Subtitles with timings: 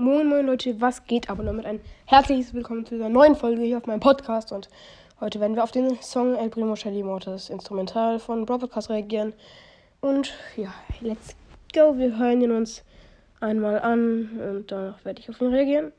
[0.00, 3.98] Leute, was geht aber damit ein herzliches Willkommen zu dieser neuen Folge hier auf meinem
[3.98, 4.68] Podcast und
[5.18, 9.34] heute werden wir auf den Song El Primo Shelly Mortis Instrumental von Broadcast reagieren
[10.00, 11.34] und ja, let's
[11.74, 12.84] go, wir hören ihn uns
[13.40, 15.92] einmal an und danach werde ich auf ihn reagieren.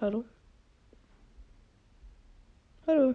[0.00, 0.24] Hallo?
[2.86, 3.14] Hallo?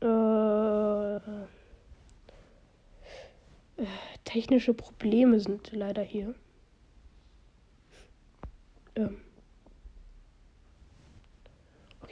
[0.00, 1.16] Äh,
[3.82, 3.86] äh,
[4.24, 6.34] technische Probleme sind leider hier.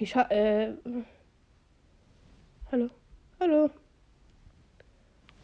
[0.00, 0.72] Okay, scha äh.
[2.72, 2.88] Hallo?
[3.38, 3.70] Hallo?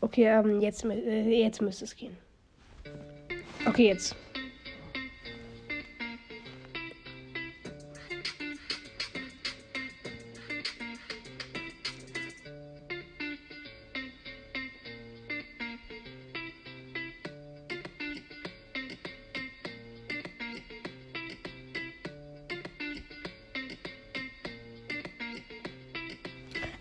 [0.00, 2.16] Okay, ähm, jetzt, äh, jetzt müsste es gehen.
[3.66, 4.16] Okay, jetzt.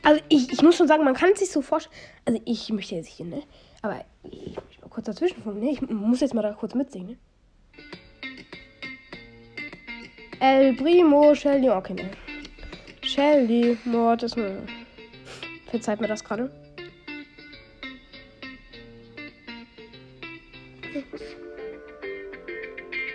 [0.06, 1.96] Also ich, ich muss schon sagen, man kann es sich so vorstellen.
[2.26, 3.42] Also ich möchte jetzt hier, ne?
[3.82, 5.72] Aber ich möchte mal kurz dazwischen funken, ne?
[5.72, 7.18] Ich muss jetzt mal da kurz mitsingen, ne?
[10.40, 12.12] El Primo, Shelly, okay, ne?
[13.02, 14.62] Shelly, Mord ist ne.
[15.72, 16.52] Verzeiht mir das gerade.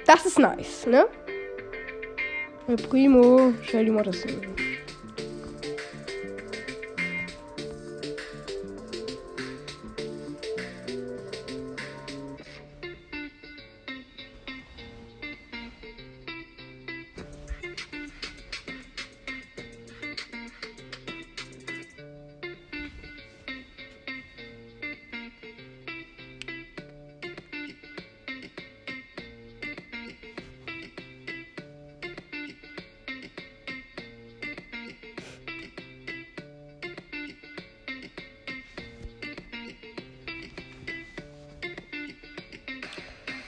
[0.06, 1.06] Das ist nice, ne?
[2.66, 4.26] El Primo, Shelly, Mord ist.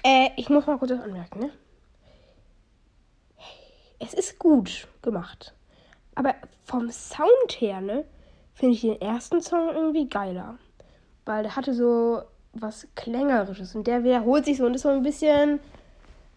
[0.03, 1.51] Äh, ich muss mal kurz was anmerken, ne?
[3.99, 5.55] Es ist gut gemacht.
[6.15, 8.05] Aber vom Sound her, ne,
[8.55, 10.59] finde ich den ersten Song irgendwie geiler.
[11.25, 15.03] Weil der hatte so was Klängerisches und der wiederholt sich so und ist so ein
[15.03, 15.61] bisschen.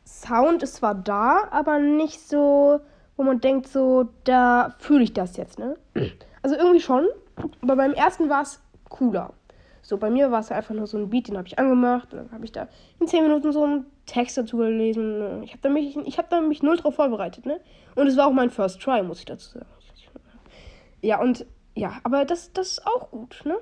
[0.06, 2.80] Sound ist zwar da, aber nicht so,
[3.18, 5.76] wo man denkt, so, da fühle ich das jetzt, ne?
[6.44, 7.08] Also irgendwie schon,
[7.62, 9.34] aber beim ersten war es cooler.
[9.88, 12.12] So, bei mir war es einfach nur so ein Beat, den habe ich angemacht.
[12.12, 12.68] Dann habe ich da
[13.00, 15.44] in 10 Minuten so einen Text dazu gelesen.
[15.44, 15.96] Ich habe da, mich,
[16.28, 17.60] da mich null drauf vorbereitet, ne?
[17.94, 19.68] Und es war auch mein First Try, muss ich dazu sagen.
[21.04, 21.46] Ja, und
[21.76, 23.58] ja, aber das, das ist auch gut, ne?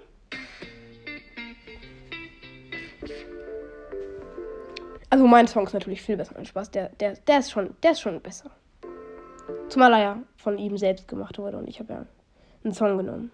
[5.10, 6.72] Also mein Song ist natürlich viel besser, mein Spaß.
[6.72, 8.50] Der, der, der, ist schon, der ist schon besser.
[9.68, 12.06] Zumal er ja von ihm selbst gemacht wurde und ich habe ja
[12.64, 13.30] einen Song genommen.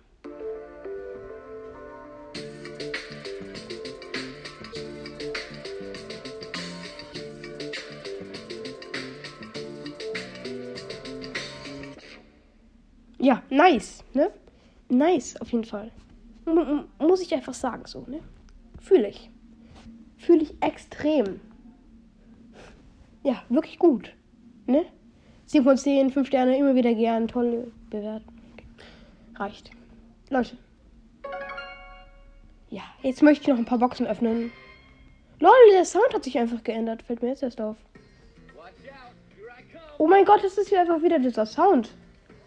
[13.19, 14.31] Ja, nice, ne?
[14.87, 15.91] Nice, auf jeden Fall.
[16.45, 18.21] M muss ich einfach sagen, so, ne?
[18.79, 19.29] Fühle ich.
[20.17, 21.41] Fühle ich extrem.
[23.23, 24.13] Ja, wirklich gut,
[24.65, 24.85] ne?
[25.45, 28.33] 7 von 10, 5 Sterne, immer wieder gern, tolle Bewertung.
[28.53, 28.65] Okay.
[29.35, 29.71] Reicht.
[30.29, 30.57] Leute.
[32.69, 34.51] Ja, jetzt möchte ich noch ein paar Boxen öffnen.
[35.39, 37.01] Lol, der Sound hat sich einfach geändert.
[37.01, 37.77] Fällt mir jetzt erst auf.
[39.97, 41.89] Oh mein Gott, es ist hier einfach wieder dieser Sound.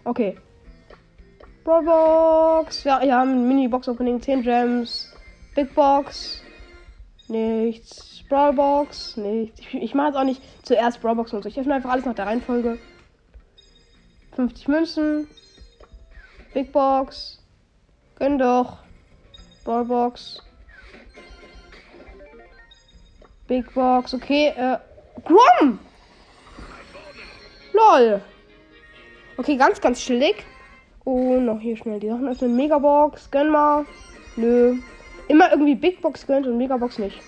[0.04, 0.36] Okay,
[1.64, 2.84] Brawlbox.
[2.84, 5.12] Ja, wir haben Mini-Box-Opening, 10 Gems.
[5.54, 6.42] Big Box.
[7.28, 8.24] Nichts.
[8.28, 9.16] Brawlbox.
[9.16, 9.60] Nichts.
[9.60, 11.48] Ich, ich mache jetzt auch nicht zuerst Brawlbox und so.
[11.48, 12.78] Ich öffne einfach alles nach der Reihenfolge.
[14.34, 15.28] 50 Münzen.
[16.54, 17.42] Big Box.
[18.16, 18.78] Gönn doch.
[19.64, 20.42] Brawlbox.
[23.46, 24.14] Big Box.
[24.14, 24.78] Okay, äh.
[25.24, 25.78] Grom!
[27.72, 28.20] LOL!
[29.36, 30.44] Okay, ganz, ganz chillig.
[31.04, 32.56] Und noch hier schnell die Sachen öffnen.
[32.56, 33.84] Megabox, gönn mal.
[34.36, 34.76] Nö.
[35.28, 37.20] Immer irgendwie Big Box gönnt und Megabox nicht.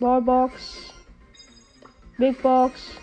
[0.00, 0.92] Ballbox.
[2.18, 2.96] Big Box.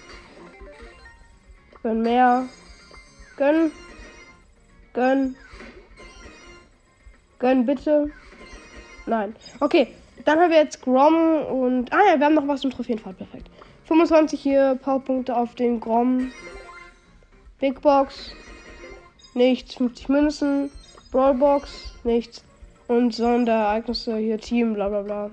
[1.83, 2.45] Gönn mehr.
[3.38, 3.71] Gönn.
[4.94, 5.35] Gönn.
[7.39, 8.11] Gönn bitte.
[9.05, 9.35] Nein.
[9.59, 9.87] Okay.
[10.25, 11.91] Dann haben wir jetzt Grom und.
[11.91, 13.13] Ah ja, wir haben noch was im Trophäenfall.
[13.13, 13.49] Perfekt.
[13.85, 16.31] 25 hier Powerpunkte auf den Grom.
[17.59, 18.31] Big Box
[19.33, 19.75] nichts.
[19.75, 20.72] 50 Münzen,
[21.12, 22.44] Brawlbox, nichts.
[22.88, 25.31] Und Sonderereignisse hier, Team, bla bla bla.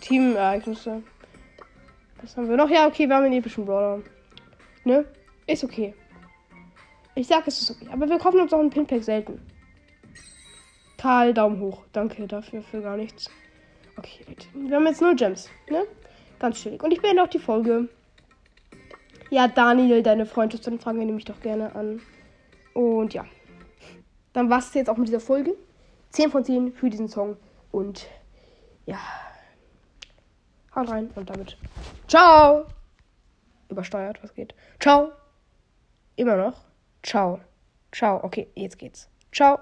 [0.00, 1.02] Teamereignisse.
[2.20, 2.70] Was haben wir noch?
[2.70, 4.00] Ja, okay, wir haben einen epischen Brawler.
[4.84, 5.04] Ne?
[5.46, 5.94] Ist okay.
[7.14, 7.88] Ich sag, es ist okay.
[7.92, 9.40] Aber wir kaufen uns auch einen Pinpack selten.
[10.96, 11.82] Karl, Daumen hoch.
[11.92, 13.28] Danke dafür, für gar nichts.
[13.96, 14.24] Okay,
[14.54, 15.84] wir haben jetzt nur Gems, ne?
[16.38, 16.82] Ganz chillig.
[16.82, 17.88] Und ich beende auch die Folge.
[19.30, 22.00] Ja, Daniel, deine Freundschaft, dann fragen wir nämlich doch gerne an.
[22.74, 23.24] Und ja.
[24.32, 25.54] Dann war es jetzt auch mit dieser Folge.
[26.10, 27.36] 10 von 10 für diesen Song.
[27.70, 28.06] Und
[28.86, 28.98] ja.
[30.74, 31.56] Haut rein und damit.
[32.08, 32.64] Ciao!
[33.68, 34.54] Übersteuert, was geht?
[34.80, 35.12] Ciao!
[36.16, 36.60] Immer noch.
[37.02, 37.40] Ciao.
[37.90, 38.22] Ciao.
[38.24, 39.08] Okay, jetzt geht's.
[39.32, 39.58] Ciao.